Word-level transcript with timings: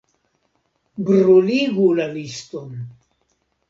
Bruligu 1.11 1.87
la 2.01 2.11
liston. 2.19 2.77